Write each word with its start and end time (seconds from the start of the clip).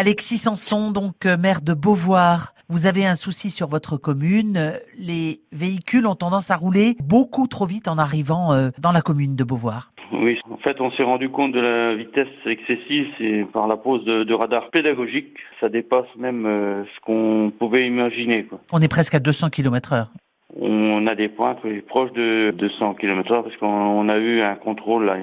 Alexis 0.00 0.38
Sanson, 0.38 0.92
donc 0.92 1.26
euh, 1.26 1.36
maire 1.36 1.60
de 1.60 1.74
Beauvoir, 1.74 2.54
vous 2.68 2.86
avez 2.86 3.04
un 3.04 3.16
souci 3.16 3.50
sur 3.50 3.66
votre 3.66 3.96
commune. 3.96 4.74
Les 4.96 5.40
véhicules 5.50 6.06
ont 6.06 6.14
tendance 6.14 6.52
à 6.52 6.56
rouler 6.56 6.94
beaucoup 7.02 7.48
trop 7.48 7.66
vite 7.66 7.88
en 7.88 7.98
arrivant 7.98 8.52
euh, 8.52 8.70
dans 8.78 8.92
la 8.92 9.02
commune 9.02 9.34
de 9.34 9.42
Beauvoir. 9.42 9.90
Oui, 10.12 10.38
en 10.48 10.56
fait, 10.58 10.80
on 10.80 10.92
s'est 10.92 11.02
rendu 11.02 11.30
compte 11.30 11.50
de 11.50 11.58
la 11.58 11.96
vitesse 11.96 12.28
excessive, 12.46 13.08
c'est 13.18 13.44
par 13.52 13.66
la 13.66 13.76
pose 13.76 14.04
de, 14.04 14.22
de 14.22 14.34
radars 14.34 14.70
pédagogiques. 14.70 15.36
Ça 15.58 15.68
dépasse 15.68 16.06
même 16.16 16.46
euh, 16.46 16.84
ce 16.84 17.00
qu'on 17.00 17.50
pouvait 17.58 17.84
imaginer. 17.84 18.44
Quoi. 18.44 18.60
On 18.70 18.80
est 18.80 18.86
presque 18.86 19.16
à 19.16 19.18
200 19.18 19.50
km 19.50 19.94
heure. 19.94 20.12
On 20.60 21.08
a 21.08 21.16
des 21.16 21.28
points 21.28 21.56
proches 21.88 22.12
de 22.12 22.54
200 22.56 22.94
km 22.94 23.32
heure 23.32 23.42
parce 23.42 23.56
qu'on 23.56 24.08
a 24.08 24.16
eu 24.18 24.42
un 24.42 24.54
contrôle 24.54 25.06
là, 25.06 25.16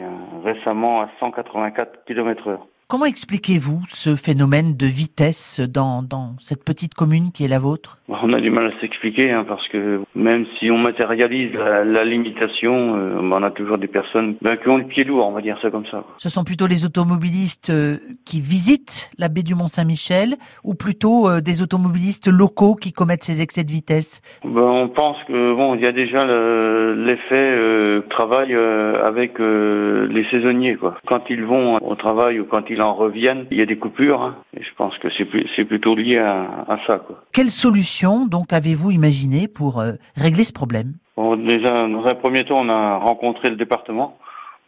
récemment 0.43 0.99
à 0.99 1.09
184 1.21 2.03
km 2.05 2.49
heure. 2.49 2.67
Comment 2.87 3.05
expliquez-vous 3.05 3.81
ce 3.89 4.15
phénomène 4.15 4.77
de 4.77 4.85
vitesse 4.85 5.59
dans, 5.59 6.03
dans 6.03 6.35
cette 6.39 6.63
petite 6.63 6.93
commune 6.93 7.31
qui 7.31 7.43
est 7.43 7.47
la 7.47 7.57
vôtre? 7.57 7.97
On 8.07 8.31
a 8.31 8.39
du 8.39 8.51
mal 8.51 8.67
à 8.67 8.79
s'expliquer 8.79 9.31
hein, 9.31 9.43
parce 9.47 9.67
que 9.69 10.01
même 10.13 10.45
si 10.59 10.69
on 10.69 10.77
matérialise 10.77 11.51
la, 11.53 11.83
la 11.83 12.05
limitation, 12.05 12.95
euh, 12.95 13.19
on 13.19 13.41
a 13.41 13.49
toujours 13.49 13.79
des 13.79 13.87
personnes 13.87 14.35
ben, 14.39 14.55
qui 14.57 14.69
ont 14.69 14.77
le 14.77 14.85
pied 14.85 15.03
lourd, 15.03 15.27
on 15.27 15.31
va 15.31 15.41
dire 15.41 15.57
ça 15.63 15.71
comme 15.71 15.87
ça. 15.87 16.03
Ce 16.17 16.29
sont 16.29 16.43
plutôt 16.43 16.67
les 16.67 16.85
automobilistes 16.85 17.71
euh, 17.71 17.97
qui 18.25 18.41
visitent 18.41 19.11
la 19.17 19.29
baie 19.29 19.43
du 19.43 19.55
Mont-Saint-Michel 19.55 20.35
ou 20.63 20.73
plutôt 20.73 21.29
euh, 21.29 21.41
des 21.41 21.61
automobilistes 21.61 22.27
locaux 22.27 22.75
qui 22.75 22.91
commettent 22.91 23.23
ces 23.23 23.41
excès 23.41 23.63
de 23.63 23.71
vitesse? 23.71 24.21
Ben, 24.43 24.61
On 24.61 24.89
pense 24.89 25.17
que 25.27 25.53
bon, 25.55 25.75
il 25.75 25.81
y 25.81 25.87
a 25.87 25.91
déjà 25.91 26.25
l'effet 26.25 27.35
euh, 27.55 28.01
travail 28.09 28.55
avec 29.03 29.39
les 29.39 30.25
saisonniers 30.31 30.75
quoi. 30.75 30.95
Quand 31.05 31.21
ils 31.29 31.43
vont 31.43 31.75
au 31.77 31.95
travail 31.95 32.39
ou 32.39 32.45
quand 32.45 32.69
ils 32.69 32.81
en 32.81 32.93
reviennent, 32.93 33.45
il 33.51 33.57
y 33.57 33.61
a 33.61 33.65
des 33.65 33.77
coupures. 33.77 34.21
Hein, 34.21 34.35
et 34.57 34.63
je 34.63 34.69
pense 34.77 34.97
que 34.97 35.07
c'est 35.15 35.65
plutôt 35.65 35.95
lié 35.95 36.17
à, 36.17 36.65
à 36.67 36.77
ça. 36.87 36.99
Quoi. 36.99 37.23
Quelle 37.31 37.49
solution 37.49 38.25
donc 38.25 38.53
avez-vous 38.53 38.91
imaginé 38.91 39.47
pour 39.47 39.79
euh, 39.79 39.93
régler 40.15 40.43
ce 40.43 40.53
problème? 40.53 40.93
Bon, 41.17 41.35
Déjà, 41.35 41.87
dans 41.87 42.05
un 42.05 42.15
premier 42.15 42.45
temps, 42.45 42.59
on 42.59 42.69
a 42.69 42.97
rencontré 42.97 43.49
le 43.49 43.55
département 43.55 44.17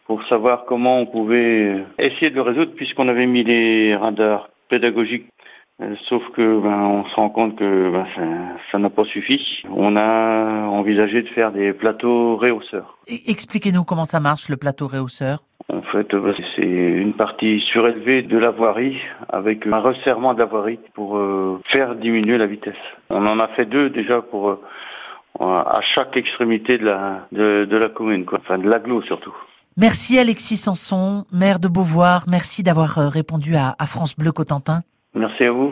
pour 0.07 0.23
savoir 0.27 0.65
comment 0.65 0.99
on 0.99 1.05
pouvait 1.05 1.83
essayer 1.99 2.29
de 2.29 2.35
le 2.35 2.41
résoudre 2.41 2.71
puisqu'on 2.75 3.09
avait 3.09 3.27
mis 3.27 3.43
les 3.43 3.95
radars 3.95 4.49
pédagogiques 4.69 5.27
euh, 5.81 5.95
Sauf 6.07 6.23
que 6.31 6.59
ben, 6.59 6.79
on 6.79 7.05
se 7.05 7.15
rend 7.15 7.29
compte 7.29 7.57
que 7.57 7.91
ben, 7.91 8.07
ça 8.71 8.79
n'a 8.79 8.89
pas 8.89 9.03
suffi. 9.03 9.63
On 9.69 9.95
a 9.95 10.65
envisagé 10.67 11.21
de 11.21 11.27
faire 11.29 11.51
des 11.51 11.73
plateaux 11.73 12.37
réhausseurs. 12.37 12.97
Expliquez-nous 13.27 13.83
comment 13.83 14.05
ça 14.05 14.19
marche 14.19 14.49
le 14.49 14.57
plateau 14.57 14.87
réhausseur. 14.87 15.43
En 15.71 15.81
fait, 15.81 16.15
ben, 16.15 16.33
c'est 16.55 16.65
une 16.65 17.13
partie 17.13 17.59
surélevée 17.59 18.21
de 18.21 18.37
la 18.37 18.51
voirie 18.51 18.97
avec 19.29 19.67
un 19.67 19.79
resserrement 19.79 20.33
de 20.33 20.39
la 20.39 20.45
voirie 20.45 20.79
pour 20.93 21.17
euh, 21.17 21.59
faire 21.67 21.95
diminuer 21.95 22.37
la 22.37 22.47
vitesse. 22.47 22.75
On 23.09 23.25
en 23.25 23.39
a 23.39 23.49
fait 23.49 23.65
deux 23.65 23.89
déjà 23.89 24.21
pour 24.21 24.49
euh, 24.49 24.59
à 25.39 25.81
chaque 25.81 26.15
extrémité 26.15 26.77
de 26.77 26.85
la 26.85 27.27
de, 27.31 27.65
de 27.65 27.77
la 27.77 27.89
commune, 27.89 28.25
quoi. 28.25 28.39
enfin 28.41 28.57
de 28.57 28.69
l'agglo 28.69 29.01
surtout. 29.01 29.35
Merci 29.77 30.17
Alexis 30.17 30.57
Sanson, 30.57 31.25
maire 31.31 31.59
de 31.59 31.67
Beauvoir. 31.67 32.25
Merci 32.27 32.63
d'avoir 32.63 32.95
répondu 33.11 33.55
à, 33.55 33.75
à 33.77 33.85
France 33.85 34.15
Bleu 34.15 34.31
Cotentin. 34.31 34.81
Merci 35.13 35.43
à 35.43 35.51
vous. 35.51 35.71